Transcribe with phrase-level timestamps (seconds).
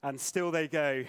[0.00, 1.04] And still they go.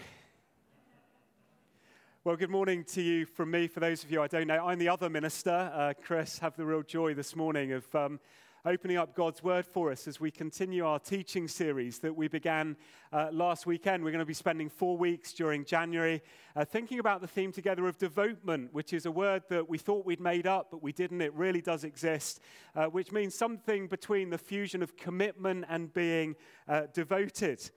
[2.23, 3.67] Well, good morning to you from me.
[3.67, 5.71] For those of you I don't know, I'm the other minister.
[5.71, 8.19] Uh, Chris, have the real joy this morning of um,
[8.65, 12.75] opening up God's word for us as we continue our teaching series that we began
[13.13, 14.03] uh, last weekend.
[14.03, 16.23] We're going to be spending four weeks during January
[16.55, 20.03] uh, thinking about the theme together of devotement, which is a word that we thought
[20.03, 21.21] we'd made up, but we didn't.
[21.21, 22.41] It really does exist,
[22.75, 26.35] uh, which means something between the fusion of commitment and being
[26.67, 27.69] uh, devoted.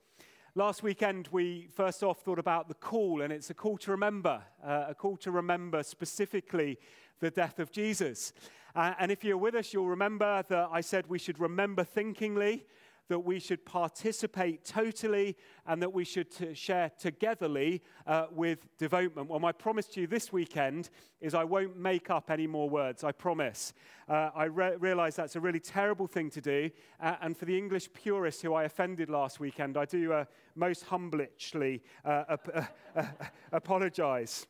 [0.55, 4.39] Last weekend, we first off thought about the call, and it's a call to remember,
[4.63, 6.77] uh, a call to remember specifically
[7.19, 8.33] the death of Jesus.
[8.75, 12.67] Uh, and if you're with us, you'll remember that I said we should remember thinkingly,
[13.09, 15.35] that we should participate totally,
[15.65, 19.29] and that we should t- share togetherly uh, with devotement.
[19.29, 20.89] Well, my promise to you this weekend
[21.21, 23.73] is I won't make up any more words, I promise.
[24.07, 27.57] Uh, I re- realize that's a really terrible thing to do, uh, and for the
[27.57, 30.25] English purists who I offended last weekend, I do uh,
[30.55, 33.03] most humblishly uh, ap- uh,
[33.51, 34.47] apologize.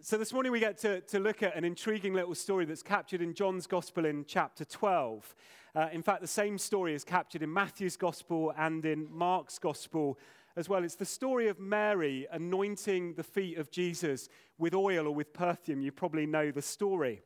[0.00, 3.22] So, this morning we get to, to look at an intriguing little story that's captured
[3.22, 5.34] in John's Gospel in chapter 12.
[5.74, 10.18] Uh, in fact, the same story is captured in Matthew's Gospel and in Mark's Gospel
[10.56, 10.82] as well.
[10.82, 14.28] It's the story of Mary anointing the feet of Jesus
[14.58, 15.80] with oil or with perfume.
[15.80, 17.22] You probably know the story.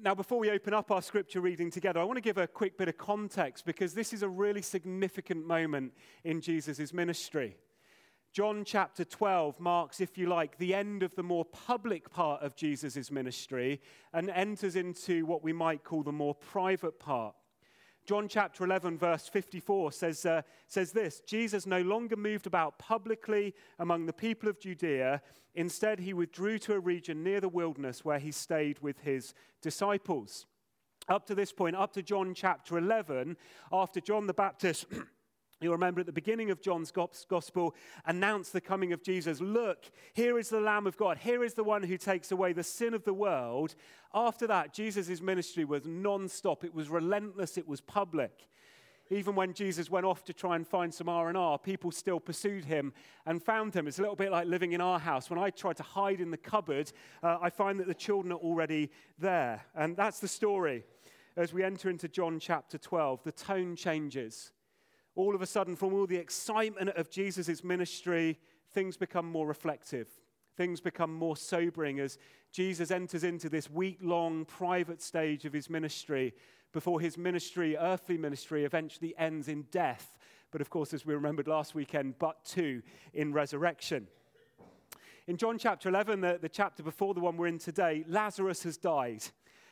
[0.00, 2.76] Now, before we open up our scripture reading together, I want to give a quick
[2.76, 5.94] bit of context because this is a really significant moment
[6.24, 7.56] in Jesus' ministry.
[8.32, 12.54] John chapter 12 marks, if you like, the end of the more public part of
[12.54, 13.80] Jesus' ministry
[14.12, 17.34] and enters into what we might call the more private part.
[18.06, 23.52] John chapter 11, verse 54 says, uh, says this Jesus no longer moved about publicly
[23.80, 25.22] among the people of Judea.
[25.56, 30.46] Instead, he withdrew to a region near the wilderness where he stayed with his disciples.
[31.08, 33.36] Up to this point, up to John chapter 11,
[33.72, 34.86] after John the Baptist.
[35.60, 37.74] You'll remember at the beginning of John's gospel,
[38.06, 39.42] announced the coming of Jesus.
[39.42, 41.18] Look, here is the Lamb of God.
[41.18, 43.74] Here is the one who takes away the sin of the world.
[44.14, 48.48] After that, Jesus' ministry was non stop, it was relentless, it was public.
[49.10, 52.92] Even when Jesus went off to try and find some R&R, people still pursued him
[53.26, 53.88] and found him.
[53.88, 55.28] It's a little bit like living in our house.
[55.28, 58.36] When I try to hide in the cupboard, uh, I find that the children are
[58.36, 58.88] already
[59.18, 59.66] there.
[59.74, 60.84] And that's the story.
[61.36, 64.52] As we enter into John chapter 12, the tone changes
[65.14, 68.38] all of a sudden, from all the excitement of Jesus' ministry,
[68.72, 70.08] things become more reflective.
[70.56, 72.18] Things become more sobering as
[72.52, 76.34] Jesus enters into this week long private stage of his ministry
[76.72, 80.18] before his ministry, earthly ministry, eventually ends in death.
[80.50, 82.82] But of course, as we remembered last weekend, but two
[83.12, 84.06] in resurrection.
[85.26, 88.76] In John chapter 11, the, the chapter before the one we're in today, Lazarus has
[88.76, 89.22] died.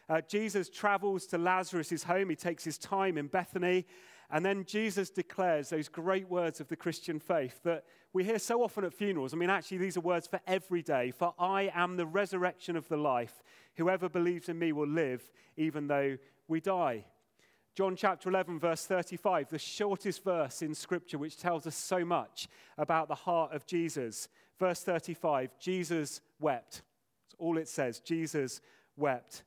[0.08, 2.30] Uh, Jesus travels to Lazarus' home.
[2.30, 3.86] He takes his time in Bethany.
[4.30, 8.62] And then Jesus declares those great words of the Christian faith that we hear so
[8.62, 9.32] often at funerals.
[9.32, 11.10] I mean, actually, these are words for every day.
[11.10, 13.42] For I am the resurrection of the life.
[13.76, 17.04] Whoever believes in me will live even though we die.
[17.74, 22.48] John chapter 11, verse 35, the shortest verse in Scripture, which tells us so much
[22.76, 24.28] about the heart of Jesus.
[24.58, 26.82] Verse 35, Jesus wept.
[27.22, 28.00] That's all it says.
[28.00, 28.60] Jesus
[28.96, 29.44] wept.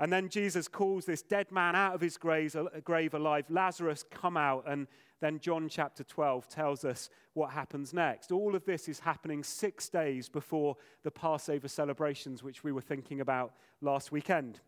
[0.00, 3.44] And then Jesus calls this dead man out of his grave, grave alive.
[3.50, 4.64] Lazarus, come out.
[4.66, 4.86] And
[5.20, 8.32] then John chapter 12 tells us what happens next.
[8.32, 13.20] All of this is happening six days before the Passover celebrations, which we were thinking
[13.20, 13.52] about
[13.82, 14.60] last weekend.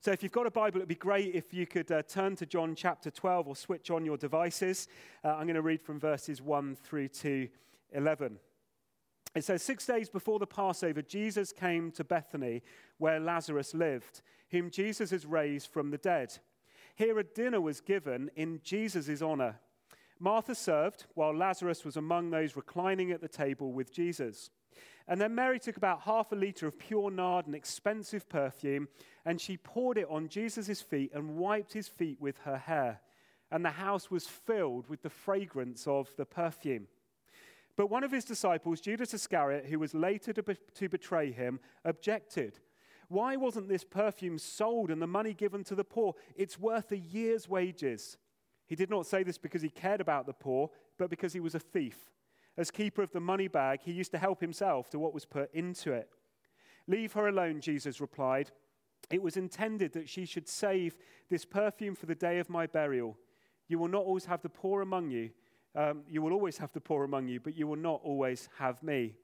[0.00, 2.44] So, if you've got a Bible, it'd be great if you could uh, turn to
[2.44, 4.88] John chapter 12 or switch on your devices.
[5.24, 7.48] Uh, I'm going to read from verses 1 through to
[7.92, 8.38] 11.
[9.34, 12.62] It says, Six days before the Passover, Jesus came to Bethany,
[12.98, 16.38] where Lazarus lived, whom Jesus has raised from the dead.
[16.96, 19.58] Here a dinner was given in Jesus' honor.
[20.20, 24.50] Martha served, while Lazarus was among those reclining at the table with Jesus.
[25.06, 28.88] And then Mary took about half a liter of pure nard, an expensive perfume,
[29.24, 33.00] and she poured it on Jesus' feet and wiped his feet with her hair.
[33.50, 36.86] And the house was filled with the fragrance of the perfume.
[37.76, 41.58] But one of his disciples, Judas Iscariot, who was later to, be- to betray him,
[41.84, 42.60] objected.
[43.08, 46.14] Why wasn't this perfume sold and the money given to the poor?
[46.36, 48.16] It's worth a year's wages.
[48.66, 51.54] He did not say this because he cared about the poor, but because he was
[51.54, 51.98] a thief.
[52.56, 55.52] As keeper of the money bag, he used to help himself to what was put
[55.52, 56.08] into it.
[56.86, 58.52] Leave her alone, Jesus replied.
[59.10, 60.96] It was intended that she should save
[61.28, 63.18] this perfume for the day of my burial.
[63.68, 65.30] You will not always have the poor among you
[65.74, 68.82] um, you will always have the poor among you, but you will not always have
[68.82, 69.14] me.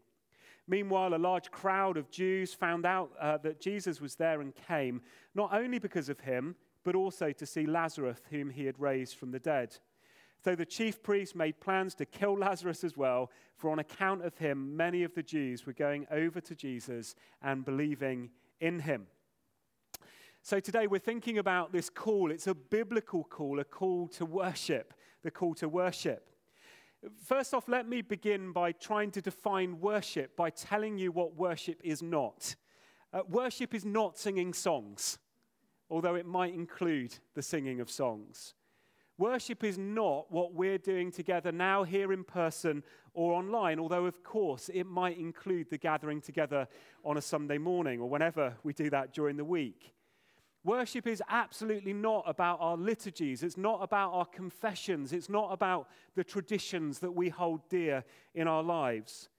[0.66, 5.00] Meanwhile, a large crowd of Jews found out uh, that Jesus was there and came,
[5.34, 6.54] not only because of him,
[6.84, 9.76] but also to see Lazarus, whom he had raised from the dead.
[10.42, 14.38] So the chief priests made plans to kill Lazarus as well, for on account of
[14.38, 18.30] him, many of the Jews were going over to Jesus and believing
[18.60, 19.06] in him.
[20.42, 22.30] So today we're thinking about this call.
[22.30, 26.29] It's a biblical call, a call to worship, the call to worship.
[27.24, 31.80] First off, let me begin by trying to define worship by telling you what worship
[31.82, 32.56] is not.
[33.12, 35.18] Uh, worship is not singing songs,
[35.88, 38.54] although it might include the singing of songs.
[39.16, 42.82] Worship is not what we're doing together now, here in person
[43.12, 46.68] or online, although, of course, it might include the gathering together
[47.04, 49.94] on a Sunday morning or whenever we do that during the week.
[50.62, 53.42] Worship is absolutely not about our liturgies.
[53.42, 55.12] It's not about our confessions.
[55.12, 58.04] It's not about the traditions that we hold dear
[58.34, 59.30] in our lives.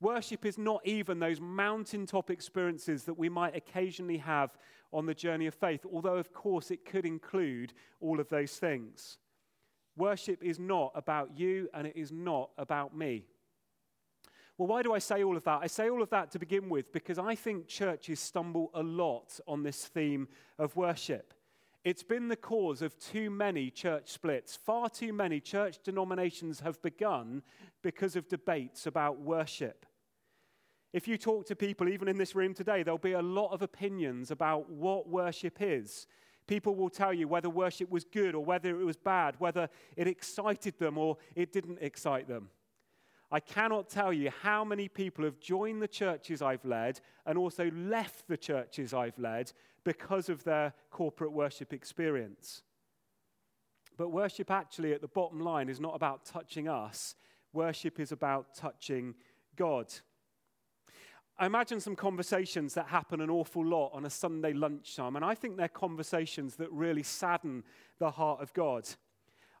[0.00, 4.50] Worship is not even those mountaintop experiences that we might occasionally have
[4.92, 9.18] on the journey of faith, although, of course, it could include all of those things.
[9.96, 13.24] Worship is not about you and it is not about me.
[14.56, 15.60] Well, why do I say all of that?
[15.62, 19.40] I say all of that to begin with because I think churches stumble a lot
[19.48, 20.28] on this theme
[20.58, 21.34] of worship.
[21.84, 24.56] It's been the cause of too many church splits.
[24.56, 27.42] Far too many church denominations have begun
[27.82, 29.84] because of debates about worship.
[30.94, 33.60] If you talk to people, even in this room today, there'll be a lot of
[33.62, 36.06] opinions about what worship is.
[36.46, 40.06] People will tell you whether worship was good or whether it was bad, whether it
[40.06, 42.50] excited them or it didn't excite them.
[43.34, 47.68] I cannot tell you how many people have joined the churches I've led and also
[47.72, 49.50] left the churches I've led
[49.82, 52.62] because of their corporate worship experience.
[53.96, 57.16] But worship, actually, at the bottom line, is not about touching us,
[57.52, 59.16] worship is about touching
[59.56, 59.92] God.
[61.36, 65.34] I imagine some conversations that happen an awful lot on a Sunday lunchtime, and I
[65.34, 67.64] think they're conversations that really sadden
[67.98, 68.88] the heart of God.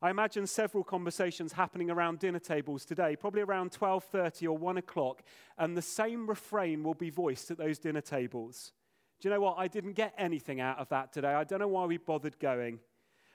[0.04, 5.22] I imagine several conversations happening around dinner tables today, probably around 12:30 or 1 o'clock,
[5.56, 8.74] and the same refrain will be voiced at those dinner tables.
[9.18, 9.56] Do you know what?
[9.56, 11.32] I didn't get anything out of that today.
[11.32, 12.80] I don't know why we bothered going.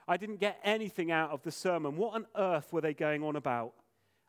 [0.07, 1.98] I didn't get anything out of the sermon.
[1.98, 3.74] What on earth were they going on about?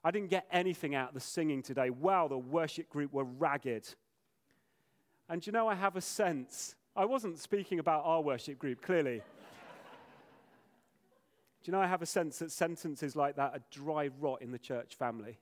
[0.02, 1.90] I didn't get anything out of the singing today.
[1.90, 3.86] Wow, the worship group were ragged.
[5.28, 9.20] And you know, I have a sense, I wasn't speaking about our worship group, clearly.
[11.70, 14.58] You know, I have a sense that sentences like that are dry rot in the
[14.58, 15.38] church family.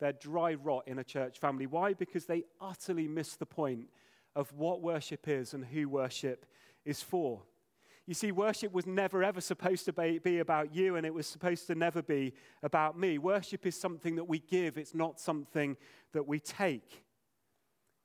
[0.00, 1.66] They're dry rot in a church family.
[1.66, 1.92] Why?
[1.92, 3.90] Because they utterly miss the point
[4.34, 6.46] of what worship is and who worship
[6.86, 7.42] is for.
[8.06, 11.66] You see, worship was never ever supposed to be, about you, and it was supposed
[11.66, 12.32] to never be
[12.62, 13.18] about me.
[13.18, 15.76] Worship is something that we give, it's not something
[16.14, 17.01] that we take.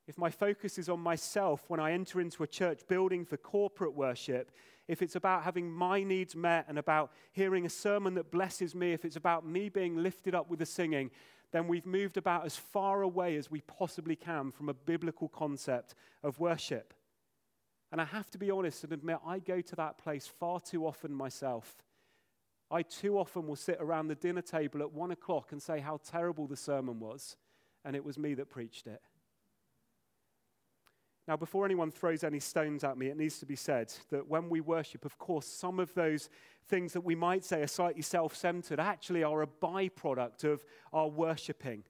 [0.08, 3.94] If my focus is on myself when I enter into a church building for corporate
[3.94, 4.50] worship,
[4.88, 8.92] if it's about having my needs met and about hearing a sermon that blesses me,
[8.92, 11.10] if it's about me being lifted up with the singing,
[11.52, 15.94] then we've moved about as far away as we possibly can from a biblical concept
[16.22, 16.94] of worship.
[17.92, 20.86] And I have to be honest and admit, I go to that place far too
[20.86, 21.84] often myself.
[22.70, 26.00] I too often will sit around the dinner table at one o'clock and say how
[26.02, 27.36] terrible the sermon was,
[27.84, 29.02] and it was me that preached it.
[31.28, 34.48] Now, before anyone throws any stones at me, it needs to be said that when
[34.48, 36.30] we worship, of course, some of those
[36.68, 41.06] things that we might say are slightly self centered actually are a byproduct of our
[41.06, 41.84] worshiping.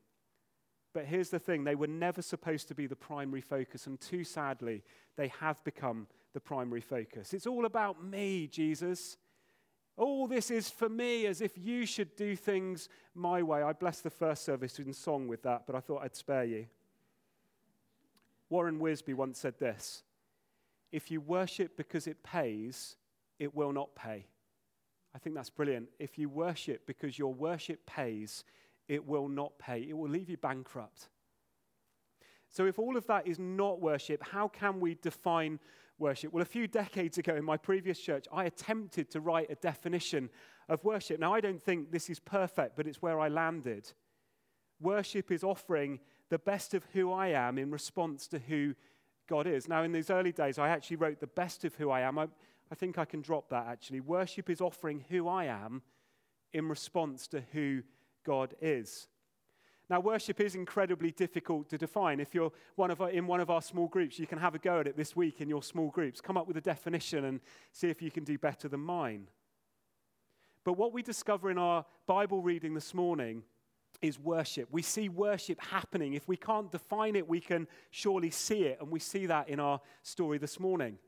[0.93, 4.25] But here's the thing they were never supposed to be the primary focus, and too
[4.25, 4.83] sadly,
[5.17, 7.33] they have become the primary focus.
[7.33, 9.19] It's all about me, Jesus.
[9.97, 13.63] All this is for me, as if you should do things my way.
[13.63, 16.67] I blessed the first service in song with that, but I thought I'd spare you.
[18.51, 20.03] Warren Wiersbe once said this
[20.93, 22.97] If you worship because it pays,
[23.39, 24.27] it will not pay.
[25.15, 25.89] I think that's brilliant.
[25.99, 28.45] If you worship because your worship pays,
[28.89, 29.87] it will not pay.
[29.89, 31.09] It will leave you bankrupt.
[32.51, 35.61] So, if all of that is not worship, how can we define
[35.99, 36.33] worship?
[36.33, 40.31] Well, a few decades ago in my previous church, I attempted to write a definition
[40.69, 41.21] of worship.
[41.21, 43.93] Now, I don't think this is perfect, but it's where I landed.
[44.81, 46.01] Worship is offering
[46.31, 48.75] the best of who I am in response to who
[49.29, 49.69] God is.
[49.69, 52.19] Now, in these early days, I actually wrote the best of who I am.
[52.19, 52.29] I,
[52.71, 54.01] I think I can drop that actually.
[54.01, 55.83] Worship is offering who I am
[56.53, 57.83] in response to who
[58.25, 59.09] God is.
[59.91, 62.21] Now, worship is incredibly difficult to define.
[62.21, 64.59] If you're one of our, in one of our small groups, you can have a
[64.59, 66.21] go at it this week in your small groups.
[66.21, 67.41] Come up with a definition and
[67.73, 69.29] see if you can do better than mine.
[70.63, 73.45] But what we discover in our Bible reading this morning
[74.01, 74.69] is worship.
[74.71, 76.15] We see worship happening.
[76.15, 78.79] If we can't define it, we can surely see it.
[78.81, 80.99] And we see that in our story this morning.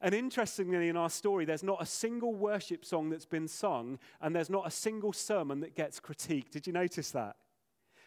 [0.00, 4.36] And interestingly, in our story, there's not a single worship song that's been sung, and
[4.36, 6.50] there's not a single sermon that gets critiqued.
[6.50, 7.36] Did you notice that?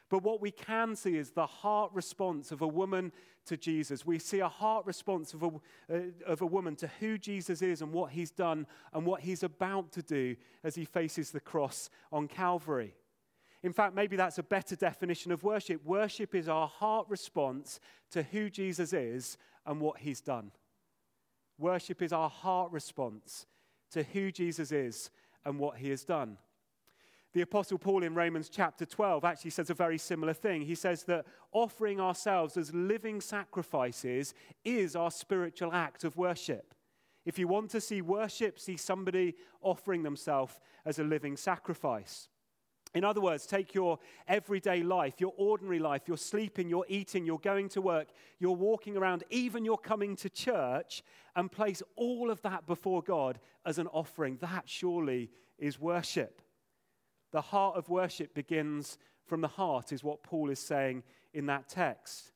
[0.09, 3.12] But what we can see is the heart response of a woman
[3.45, 4.05] to Jesus.
[4.05, 5.48] We see a heart response of a,
[5.91, 9.43] uh, of a woman to who Jesus is and what he's done and what he's
[9.43, 12.95] about to do as he faces the cross on Calvary.
[13.62, 15.84] In fact, maybe that's a better definition of worship.
[15.84, 17.80] Worship is our heart response
[18.12, 20.51] to who Jesus is and what he's done.
[21.58, 23.46] Worship is our heart response
[23.92, 25.10] to who Jesus is
[25.44, 26.38] and what he has done.
[27.34, 30.63] The Apostle Paul in Romans chapter 12 actually says a very similar thing.
[30.63, 36.74] He says that offering ourselves as living sacrifices is our spiritual act of worship.
[37.25, 42.30] If you want to see worship, see somebody offering themselves as a living sacrifice.
[42.96, 47.38] In other words, take your everyday life, your ordinary life, you're sleeping, you're eating, you're
[47.38, 48.08] going to work,
[48.39, 51.03] you're walking around, even you're coming to church,
[51.36, 54.38] and place all of that before God as an offering.
[54.41, 55.29] That surely
[55.60, 56.41] is worship.
[57.31, 61.69] The heart of worship begins from the heart, is what Paul is saying in that
[61.69, 62.31] text.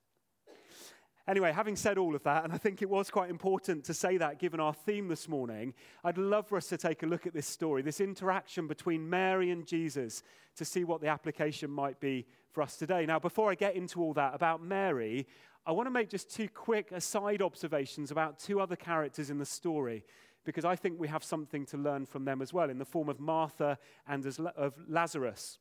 [1.25, 4.18] Anyway, having said all of that, and I think it was quite important to say
[4.18, 7.34] that given our theme this morning, I'd love for us to take a look at
[7.34, 10.22] this story, this interaction between Mary and Jesus,
[10.58, 13.06] to see what the application might be for us today.
[13.06, 15.25] Now, before I get into all that about Mary,
[15.65, 19.46] I want to make just two quick aside observations about two other characters in the
[19.46, 20.03] story,
[20.44, 23.08] because I think we have something to learn from them as well, in the form
[23.08, 24.25] of Martha and
[24.58, 25.58] of Lazarus.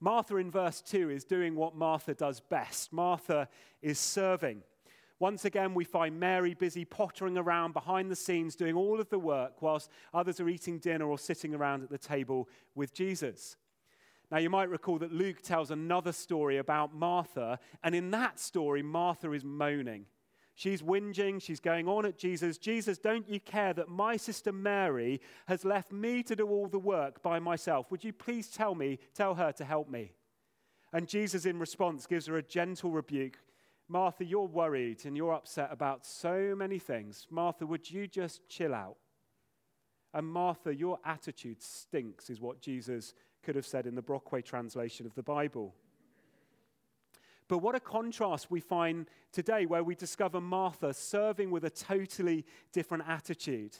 [0.00, 2.92] Martha in verse 2 is doing what Martha does best.
[2.92, 3.48] Martha
[3.82, 4.62] is serving.
[5.20, 9.18] Once again, we find Mary busy pottering around behind the scenes, doing all of the
[9.18, 13.56] work, whilst others are eating dinner or sitting around at the table with Jesus.
[14.30, 18.82] Now, you might recall that Luke tells another story about Martha, and in that story,
[18.82, 20.06] Martha is moaning.
[20.56, 22.58] She's whinging, she's going on at Jesus.
[22.58, 26.78] Jesus, don't you care that my sister Mary has left me to do all the
[26.78, 27.90] work by myself?
[27.90, 30.12] Would you please tell me, tell her to help me?
[30.92, 33.38] And Jesus, in response, gives her a gentle rebuke.
[33.88, 37.26] Martha, you're worried and you're upset about so many things.
[37.30, 38.96] Martha, would you just chill out?
[40.14, 45.04] And Martha, your attitude stinks, is what Jesus could have said in the Brockway translation
[45.04, 45.74] of the Bible.
[47.48, 52.44] But what a contrast we find today, where we discover Martha serving with a totally
[52.72, 53.76] different attitude.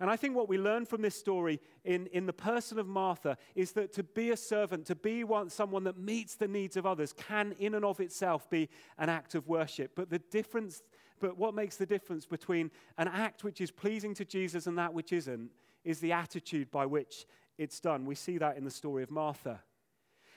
[0.00, 3.36] And I think what we learn from this story in, in the person of Martha
[3.54, 6.84] is that to be a servant, to be one, someone that meets the needs of
[6.84, 9.92] others, can in and of itself be an act of worship.
[9.94, 10.82] But the difference,
[11.20, 14.92] but what makes the difference between an act which is pleasing to Jesus and that
[14.92, 15.50] which isn't,
[15.84, 18.04] is the attitude by which it's done.
[18.04, 19.60] We see that in the story of Martha.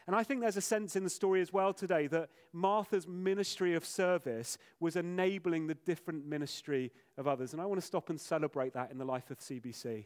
[0.08, 3.76] And I think there's a sense in the story as well today that Martha's ministry
[3.76, 7.52] of service was enabling the different ministry of others.
[7.52, 10.06] And I want to stop and celebrate that in the life of CBC.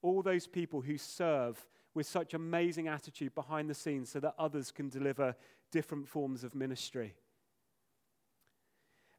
[0.00, 4.70] All those people who serve with such amazing attitude behind the scenes so that others
[4.70, 5.34] can deliver
[5.72, 7.14] different forms of ministry.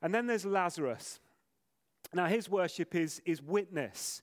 [0.01, 1.19] And then there's Lazarus.
[2.13, 4.21] Now, his worship is, is witness.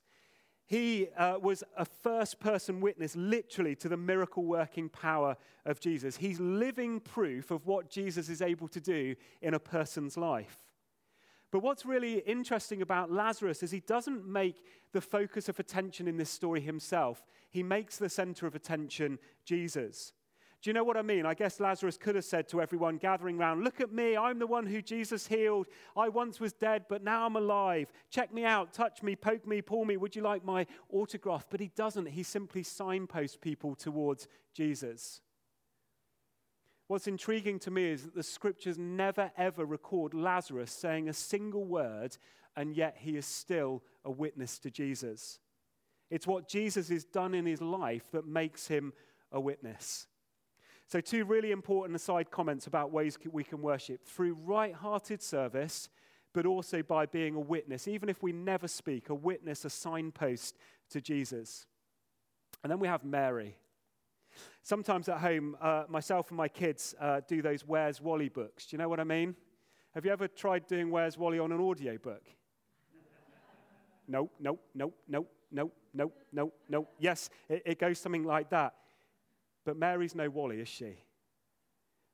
[0.67, 6.17] He uh, was a first person witness, literally, to the miracle working power of Jesus.
[6.17, 10.59] He's living proof of what Jesus is able to do in a person's life.
[11.51, 16.17] But what's really interesting about Lazarus is he doesn't make the focus of attention in
[16.17, 20.13] this story himself, he makes the center of attention Jesus.
[20.65, 21.27] Do you know what I mean?
[21.27, 24.47] I guess Lazarus could have said to everyone gathering around, Look at me, I'm the
[24.47, 25.67] one who Jesus healed.
[25.95, 27.93] I once was dead, but now I'm alive.
[28.09, 29.99] Check me out, touch me, poke me, pull me.
[29.99, 31.45] Would you like my autograph?
[31.51, 32.07] But he doesn't.
[32.07, 35.21] He simply signposts people towards Jesus.
[36.87, 41.67] What's intriguing to me is that the scriptures never ever record Lazarus saying a single
[41.67, 42.17] word,
[42.57, 45.41] and yet he is still a witness to Jesus.
[46.09, 48.95] It's what Jesus has done in his life that makes him
[49.31, 50.07] a witness.
[50.87, 55.89] So, two really important aside comments about ways we can worship through right hearted service,
[56.33, 60.57] but also by being a witness, even if we never speak, a witness, a signpost
[60.91, 61.67] to Jesus.
[62.63, 63.57] And then we have Mary.
[64.63, 68.67] Sometimes at home, uh, myself and my kids uh, do those Where's Wally books.
[68.67, 69.37] Do you know what I mean?
[69.95, 72.23] Have you ever tried doing Where's Wally on an audio book?
[74.09, 76.89] no, no, no, no, no, no, no, no.
[76.99, 78.75] Yes, it, it goes something like that.
[79.65, 80.97] But Mary's no Wally, is she?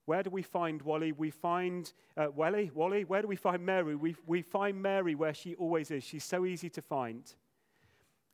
[0.06, 1.12] Where do we find Wally?
[1.12, 3.04] We find uh, Wally, Wally.
[3.04, 3.94] Where do we find Mary?
[3.94, 6.02] We, we find Mary where she always is.
[6.02, 7.32] She's so easy to find.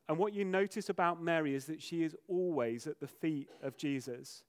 [0.08, 3.76] And what you notice about Mary is that she is always at the feet of
[3.76, 4.44] Jesus.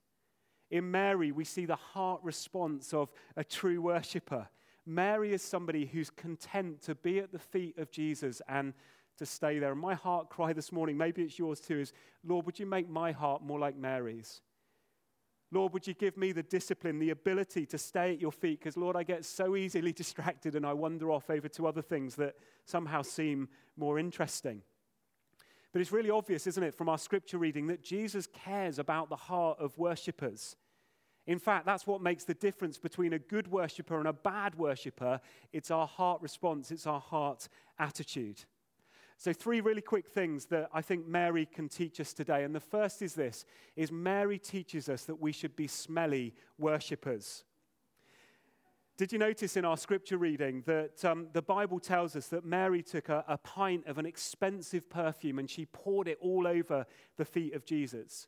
[0.69, 4.47] In Mary, we see the heart response of a true worshiper.
[4.86, 8.74] Mary is somebody who's content to be at the feet of Jesus and
[9.17, 9.71] to stay there.
[9.71, 11.93] And my heart cry this morning, maybe it's yours too, is
[12.24, 14.41] Lord, would you make my heart more like Mary's?
[15.51, 18.60] Lord, would you give me the discipline, the ability to stay at your feet?
[18.60, 22.16] Because, Lord, I get so easily distracted and I wander off over to other things
[22.16, 22.36] that
[22.66, 24.62] somehow seem more interesting.
[25.72, 29.16] But it's really obvious, isn't it, from our scripture reading, that Jesus cares about the
[29.16, 30.58] heart of worshippers.
[31.27, 35.20] In fact, that's what makes the difference between a good worshiper and a bad worshiper.
[35.51, 37.48] It's our heart response, it's our heart
[37.80, 38.44] attitude.
[39.19, 42.43] So three really quick things that I think Mary can teach us today.
[42.43, 43.45] And the first is this
[43.75, 47.43] is Mary teaches us that we should be smelly worshippers.
[48.95, 52.81] Did you notice in our scripture reading that um, the Bible tells us that Mary
[52.81, 56.86] took a, a pint of an expensive perfume and she poured it all over
[57.17, 58.27] the feet of Jesus?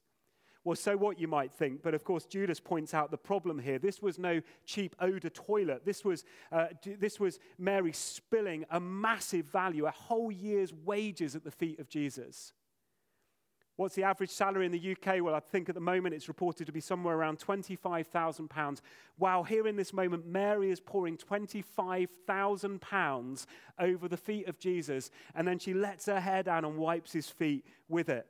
[0.66, 3.80] Well, so what you might think, but of course, Judas points out the problem here.
[3.80, 5.86] This was no cheap eau de toilette.
[5.86, 6.66] This was, uh,
[7.00, 11.88] this was Mary spilling a massive value, a whole year's wages at the feet of
[11.88, 12.51] Jesus.
[13.78, 15.24] What's the average salary in the UK?
[15.24, 18.82] Well, I think at the moment it's reported to be somewhere around £25,000.
[19.18, 23.46] Wow, here in this moment, Mary is pouring £25,000
[23.80, 27.30] over the feet of Jesus, and then she lets her hair down and wipes his
[27.30, 28.28] feet with it.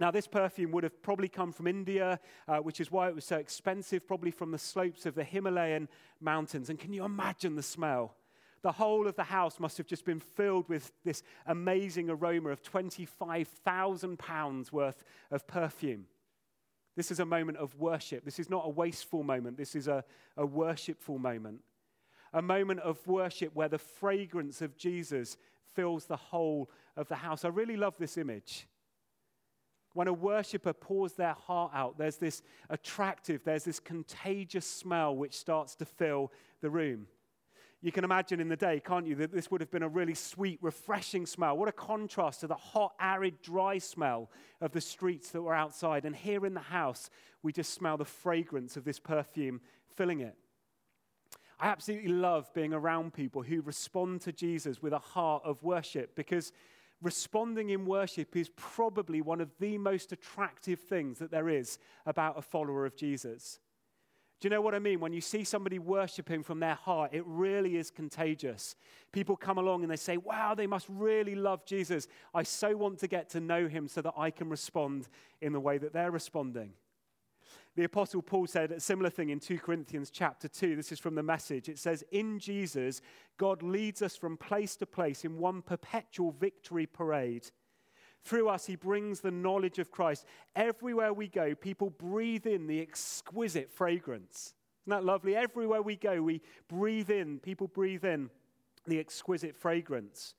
[0.00, 3.24] Now, this perfume would have probably come from India, uh, which is why it was
[3.24, 5.88] so expensive, probably from the slopes of the Himalayan
[6.20, 6.68] mountains.
[6.68, 8.16] And can you imagine the smell?
[8.62, 12.62] The whole of the house must have just been filled with this amazing aroma of
[12.62, 16.06] 25,000 pounds worth of perfume.
[16.96, 18.24] This is a moment of worship.
[18.24, 19.56] This is not a wasteful moment.
[19.58, 20.04] This is a,
[20.36, 21.60] a worshipful moment.
[22.32, 25.36] A moment of worship where the fragrance of Jesus
[25.74, 27.44] fills the whole of the house.
[27.44, 28.66] I really love this image.
[29.94, 35.36] When a worshiper pours their heart out, there's this attractive, there's this contagious smell which
[35.36, 37.06] starts to fill the room.
[37.80, 40.14] You can imagine in the day, can't you, that this would have been a really
[40.14, 41.56] sweet, refreshing smell.
[41.56, 46.06] What a contrast to the hot, arid, dry smell of the streets that were outside.
[46.06, 47.10] And here in the house,
[47.42, 49.60] we just smell the fragrance of this perfume
[49.96, 50.34] filling it.
[51.60, 56.16] I absolutely love being around people who respond to Jesus with a heart of worship
[56.16, 56.52] because
[57.02, 62.38] responding in worship is probably one of the most attractive things that there is about
[62.38, 63.58] a follower of Jesus.
[64.40, 65.00] Do you know what I mean?
[65.00, 68.76] When you see somebody worshiping from their heart, it really is contagious.
[69.12, 72.08] People come along and they say, Wow, they must really love Jesus.
[72.34, 75.08] I so want to get to know him so that I can respond
[75.40, 76.72] in the way that they're responding.
[77.76, 80.76] The Apostle Paul said a similar thing in 2 Corinthians chapter 2.
[80.76, 81.68] This is from the message.
[81.68, 83.00] It says, In Jesus,
[83.36, 87.50] God leads us from place to place in one perpetual victory parade.
[88.22, 90.24] Through us, he brings the knowledge of Christ.
[90.54, 94.54] Everywhere we go, people breathe in the exquisite fragrance.
[94.86, 95.34] Isn't that lovely?
[95.34, 98.30] Everywhere we go, we breathe in, people breathe in
[98.86, 100.34] the exquisite fragrance.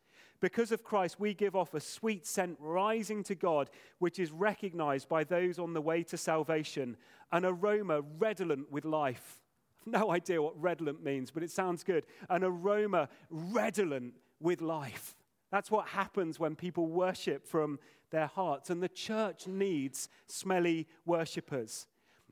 [0.46, 5.10] Because of Christ, we give off a sweet scent rising to God, which is recognized
[5.10, 6.98] by those on the way to salvation,
[7.32, 9.40] an aroma redolent with life.
[9.88, 12.06] No idea what redolent means, but it sounds good.
[12.30, 15.16] An aroma redolent with life.
[15.50, 17.80] That's what happens when people worship from
[18.12, 18.70] their hearts.
[18.70, 21.88] And the church needs smelly worshippers.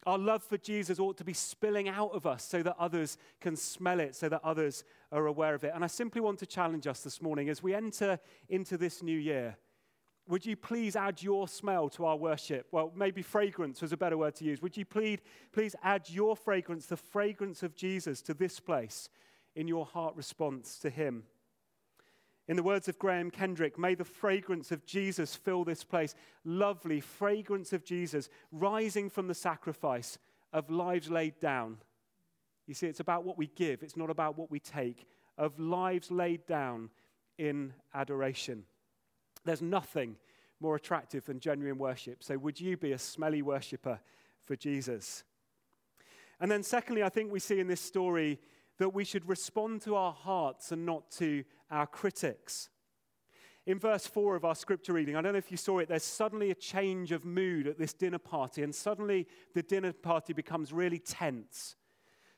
[0.05, 3.55] Our love for Jesus ought to be spilling out of us so that others can
[3.55, 5.71] smell it, so that others are aware of it.
[5.73, 9.17] And I simply want to challenge us this morning as we enter into this new
[9.17, 9.57] year.
[10.27, 12.67] Would you please add your smell to our worship?
[12.71, 14.61] Well, maybe fragrance was a better word to use.
[14.61, 15.19] Would you please,
[15.51, 19.09] please add your fragrance, the fragrance of Jesus, to this place
[19.55, 21.23] in your heart response to Him?
[22.47, 26.13] In the words of Graham Kendrick, may the fragrance of Jesus fill this place.
[26.43, 30.17] Lovely fragrance of Jesus rising from the sacrifice
[30.51, 31.77] of lives laid down.
[32.67, 36.11] You see, it's about what we give, it's not about what we take, of lives
[36.11, 36.89] laid down
[37.37, 38.63] in adoration.
[39.45, 40.17] There's nothing
[40.59, 42.23] more attractive than genuine worship.
[42.23, 43.99] So, would you be a smelly worshiper
[44.45, 45.23] for Jesus?
[46.39, 48.39] And then, secondly, I think we see in this story
[48.77, 52.69] that we should respond to our hearts and not to our critics.
[53.65, 56.03] In verse 4 of our scripture reading, I don't know if you saw it, there's
[56.03, 60.73] suddenly a change of mood at this dinner party, and suddenly the dinner party becomes
[60.73, 61.77] really tense.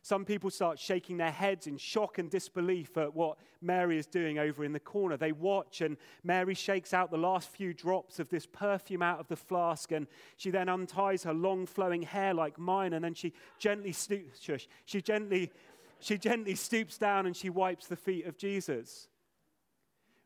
[0.04, 4.38] Some people start shaking their heads in shock and disbelief at what Mary is doing
[4.38, 5.18] over in the corner.
[5.18, 9.28] They watch, and Mary shakes out the last few drops of this perfume out of
[9.28, 10.06] the flask, and
[10.38, 15.02] she then unties her long flowing hair like mine, and then she gently shush, she
[15.02, 15.52] gently,
[16.00, 19.08] she gently stoops down and she wipes the feet of Jesus.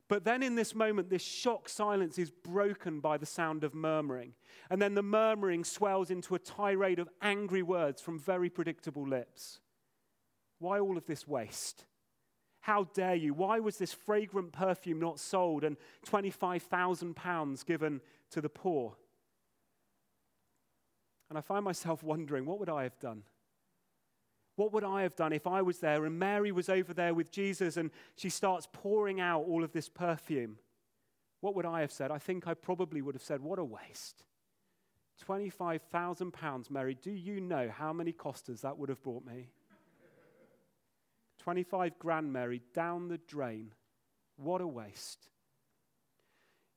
[0.08, 4.34] But then in this moment, this shock silence is broken by the sound of murmuring.
[4.72, 9.60] And then the murmuring swells into a tirade of angry words from very predictable lips.
[10.58, 11.86] Why all of this waste?
[12.62, 13.34] How dare you?
[13.34, 18.02] Why was this fragrant perfume not sold and 25,000 pounds given
[18.32, 18.96] to the poor?
[21.30, 23.24] And I find myself wondering, what would I have done?
[24.60, 27.32] What would I have done if I was there and Mary was over there with
[27.32, 30.58] Jesus and she starts pouring out all of this perfume?
[31.40, 32.12] What would I have said?
[32.12, 34.26] I think I probably would have said, What a waste.
[35.26, 36.98] £25,000, Mary.
[37.02, 39.48] Do you know how many costas that would have brought me?
[41.38, 43.72] 25 grand, Mary, down the drain.
[44.36, 45.30] What a waste.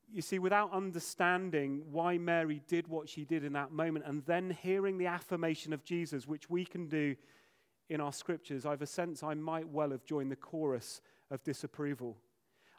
[0.08, 4.56] You see, without understanding why Mary did what she did in that moment and then
[4.62, 7.16] hearing the affirmation of Jesus, which we can do
[7.92, 12.16] in our scriptures, I've a sense I might well have joined the chorus of disapproval.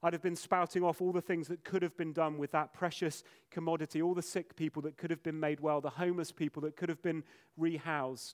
[0.02, 2.74] I'd have been spouting off all the things that could have been done with that
[2.74, 6.64] precious commodity, all the sick people that could have been made well, the homeless people
[6.64, 7.24] that could have been
[7.60, 8.34] rehoused.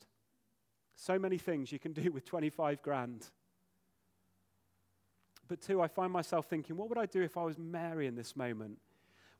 [0.95, 3.27] So many things you can do with 25 grand.
[5.49, 8.15] But two, I find myself thinking, what would I do if I was Mary in
[8.15, 8.77] this moment?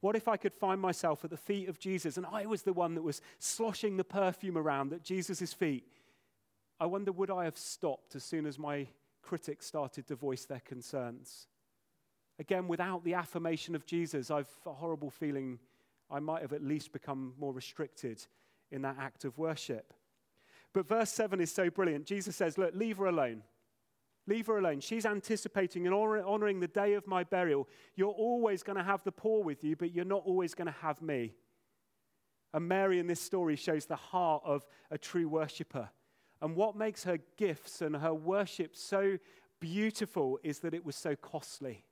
[0.01, 2.73] What if I could find myself at the feet of Jesus and I was the
[2.73, 5.85] one that was sloshing the perfume around at Jesus' feet?
[6.79, 8.87] I wonder, would I have stopped as soon as my
[9.21, 11.47] critics started to voice their concerns?
[12.39, 15.59] Again, without the affirmation of Jesus, I've a horrible feeling
[16.09, 18.25] I might have at least become more restricted
[18.71, 19.93] in that act of worship.
[20.73, 22.05] But verse 7 is so brilliant.
[22.05, 23.43] Jesus says, Look, leave her alone.
[24.27, 24.79] Leave her alone.
[24.79, 27.67] She's anticipating and honoring the day of my burial.
[27.95, 30.79] You're always going to have the poor with you, but you're not always going to
[30.81, 31.33] have me.
[32.53, 35.89] And Mary in this story shows the heart of a true worshiper.
[36.41, 39.17] And what makes her gifts and her worship so
[39.59, 41.83] beautiful is that it was so costly.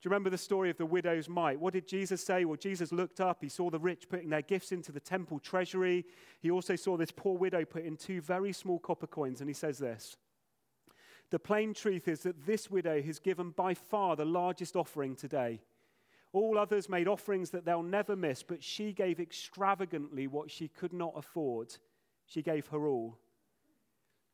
[0.00, 1.60] Do you remember the story of the widow's mite?
[1.60, 2.46] What did Jesus say?
[2.46, 3.38] Well, Jesus looked up.
[3.42, 6.06] He saw the rich putting their gifts into the temple treasury.
[6.40, 9.40] He also saw this poor widow put in two very small copper coins.
[9.40, 10.16] And he says this
[11.30, 15.60] the plain truth is that this widow has given by far the largest offering today.
[16.32, 20.92] All others made offerings that they'll never miss, but she gave extravagantly what she could
[20.92, 21.76] not afford.
[22.30, 23.18] She gave her all.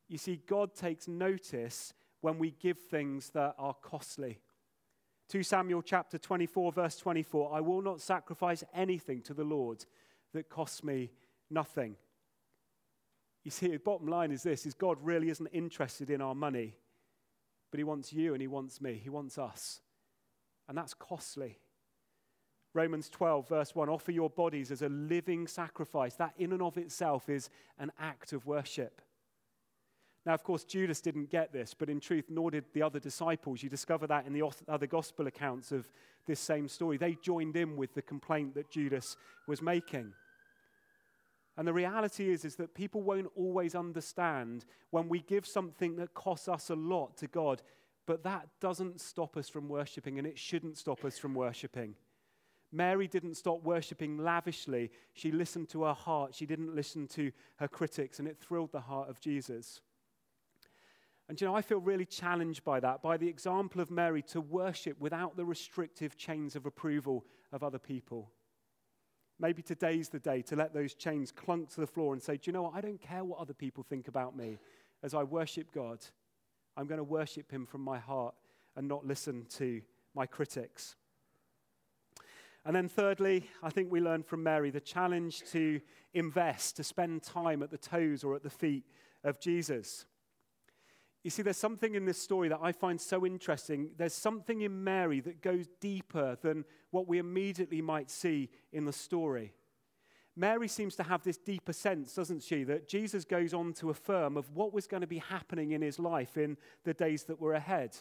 [0.07, 4.39] You see, God takes notice when we give things that are costly.
[5.29, 9.83] 2 Samuel chapter 24, verse 24 I will not sacrifice anything to the Lord
[10.33, 11.09] that costs me
[11.49, 11.95] nothing.
[13.43, 16.75] You see, the bottom line is this is God really isn't interested in our money.
[17.71, 19.01] But he wants you and he wants me.
[19.03, 19.81] He wants us.
[20.69, 21.57] And that's costly.
[22.73, 26.15] Romans 12, verse 1 offer your bodies as a living sacrifice.
[26.15, 27.49] That, in and of itself, is
[27.79, 29.01] an act of worship.
[30.25, 33.63] Now, of course, Judas didn't get this, but in truth, nor did the other disciples.
[33.63, 35.89] You discover that in the other gospel accounts of
[36.25, 36.97] this same story.
[36.97, 39.15] They joined in with the complaint that Judas
[39.47, 40.11] was making.
[41.55, 46.13] And the reality is, is that people won't always understand when we give something that
[46.13, 47.61] costs us a lot to God,
[48.05, 51.95] but that doesn't stop us from worshiping, and it shouldn't stop us from worshiping.
[52.71, 54.91] Mary didn't stop worshiping lavishly.
[55.13, 56.35] She listened to her heart.
[56.35, 59.81] She didn't listen to her critics, and it thrilled the heart of Jesus.
[61.29, 64.41] And you know, I feel really challenged by that, by the example of Mary to
[64.41, 68.31] worship without the restrictive chains of approval of other people.
[69.39, 72.43] Maybe today's the day to let those chains clunk to the floor and say, Do
[72.45, 72.75] you know what?
[72.75, 74.57] I don't care what other people think about me.
[75.03, 75.99] As I worship God,
[76.75, 78.33] I'm going to worship Him from my heart
[78.75, 79.81] and not listen to
[80.15, 80.95] my critics.
[82.67, 85.79] And then, thirdly, I think we learn from Mary the challenge to
[86.13, 88.83] invest, to spend time at the toes or at the feet
[89.23, 90.05] of Jesus.
[91.23, 93.91] You see, there's something in this story that I find so interesting.
[93.95, 98.91] There's something in Mary that goes deeper than what we immediately might see in the
[98.91, 99.53] story.
[100.35, 104.35] Mary seems to have this deeper sense, doesn't she, that Jesus goes on to affirm
[104.35, 107.53] of what was going to be happening in his life in the days that were
[107.53, 107.95] ahead.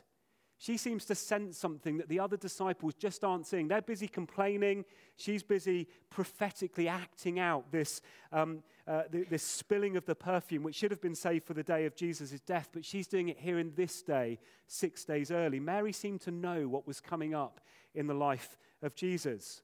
[0.58, 3.68] She seems to sense something that the other disciples just aren't seeing.
[3.68, 4.86] They're busy complaining.
[5.16, 8.00] She's busy prophetically acting out this,
[8.32, 11.84] um, uh, this spilling of the perfume, which should have been saved for the day
[11.84, 15.60] of Jesus' death, but she's doing it here in this day, six days early.
[15.60, 17.60] Mary seemed to know what was coming up
[17.94, 19.62] in the life of Jesus.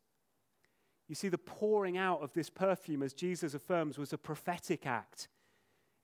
[1.08, 5.28] You see, the pouring out of this perfume, as Jesus affirms, was a prophetic act.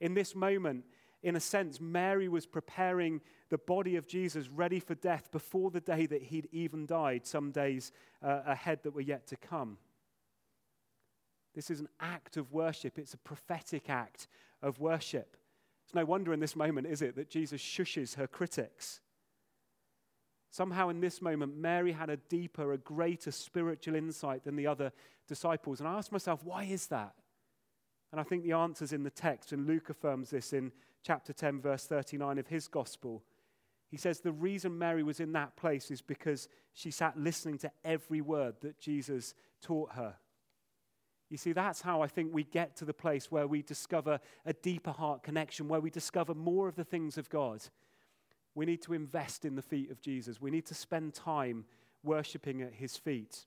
[0.01, 0.85] In this moment,
[1.23, 5.81] in a sense, Mary was preparing the body of Jesus ready for death before the
[5.81, 9.79] day that he'd even died, some days uh, ahead that were yet to come.
[11.55, 14.29] This is an act of worship, it's a prophetic act
[14.63, 15.37] of worship.
[15.85, 19.01] It's no wonder in this moment, is it, that Jesus shushes her critics.
[20.51, 24.93] Somehow, in this moment, Mary had a deeper, a greater spiritual insight than the other
[25.27, 25.81] disciples.
[25.81, 27.15] And I asked myself, why is that?
[28.11, 31.61] And I think the answer's in the text, and Luke affirms this in chapter 10,
[31.61, 33.23] verse 39 of his gospel.
[33.91, 37.71] He says the reason Mary was in that place is because she sat listening to
[37.85, 40.17] every word that Jesus taught her.
[41.31, 44.53] You see, that's how I think we get to the place where we discover a
[44.55, 47.63] deeper heart connection, where we discover more of the things of God.
[48.55, 50.41] We need to invest in the feet of Jesus.
[50.41, 51.65] We need to spend time
[52.03, 53.47] worshipping at his feet.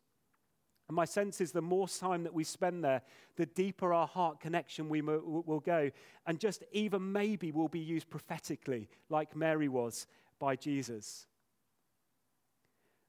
[0.91, 3.01] And my sense is the more time that we spend there,
[3.37, 5.89] the deeper our heart connection we will go.
[6.27, 10.05] And just even maybe we'll be used prophetically, like Mary was
[10.37, 11.27] by Jesus.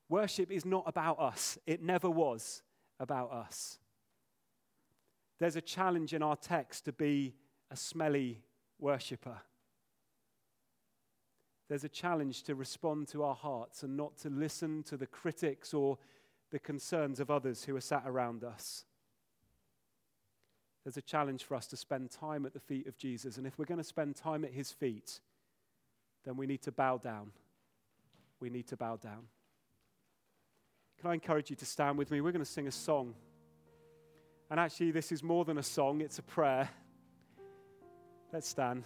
[0.09, 2.63] Worship is not about us, it never was
[3.01, 3.81] about us.
[5.41, 7.35] There's a challenge in our text to be
[7.69, 8.45] a smelly
[8.79, 9.39] worshiper.
[11.69, 15.75] There's a challenge to respond to our hearts and not to listen to the critics
[15.75, 15.99] or
[16.53, 18.85] the concerns of others who are sat around us.
[20.85, 23.39] There's a challenge for us to spend time at the feet of Jesus.
[23.39, 25.21] And if we're going to spend time at his feet,
[26.25, 27.31] then we need to bow down.
[28.39, 29.29] We need to bow down.
[31.01, 32.21] Can I encourage you to stand with me?
[32.21, 33.15] We're going to sing a song.
[34.51, 36.69] And actually, this is more than a song, it's a prayer.
[38.31, 38.85] Let's stand.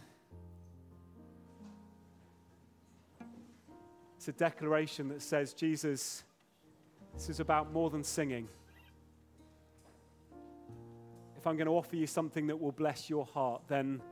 [4.16, 6.22] It's a declaration that says, Jesus,
[7.16, 8.46] this is about more than singing.
[11.36, 14.02] If I'm going to offer you something that will bless your heart, then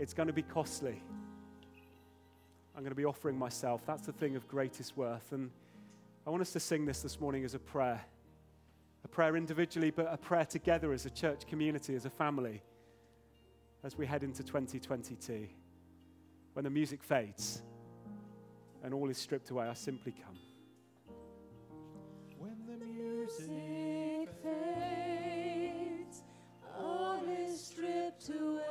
[0.00, 1.00] it's going to be costly.
[2.74, 3.86] I'm going to be offering myself.
[3.86, 5.30] That's the thing of greatest worth.
[5.30, 5.50] And
[6.26, 8.00] I want us to sing this this morning as a prayer
[9.02, 12.62] a prayer individually, but a prayer together as a church community, as a family,
[13.82, 15.46] as we head into 2022.
[16.52, 17.62] When the music fades
[18.82, 20.36] and all is stripped away, I simply come.
[22.40, 26.22] When the music fades,
[26.74, 28.69] all is stripped away,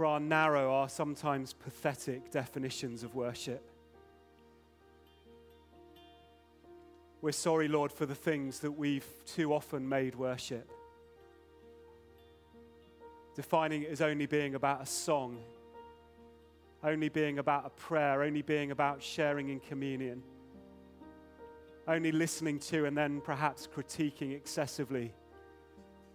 [0.00, 3.62] for our narrow, our sometimes pathetic definitions of worship.
[7.20, 10.66] We're sorry, Lord, for the things that we've too often made worship.
[13.36, 15.36] Defining it as only being about a song,
[16.82, 20.22] only being about a prayer, only being about sharing in communion,
[21.86, 25.12] only listening to and then perhaps critiquing excessively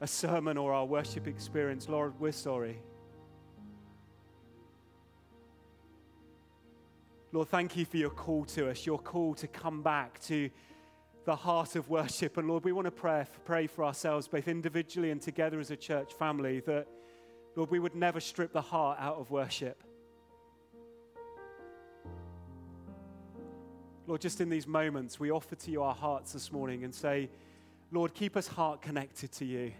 [0.02, 1.88] a sermon or our worship experience.
[1.88, 2.80] Lord, we're sorry.
[7.36, 10.50] Lord, thank you for your call to us, your call to come back to
[11.26, 12.38] the heart of worship.
[12.38, 15.76] And Lord, we want to pray, pray for ourselves, both individually and together as a
[15.76, 16.88] church family, that,
[17.58, 19.84] Lord, we would never strip the heart out of worship.
[24.08, 27.30] Lord, just in these moments, we offer to you our hearts this morning and say,
[27.92, 29.74] Lord, keep us heart connected to you.